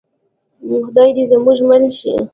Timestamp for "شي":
1.97-2.13